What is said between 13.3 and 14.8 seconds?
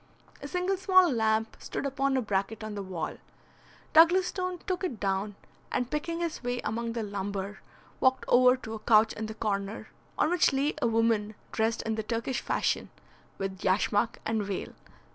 with yashmak and veil.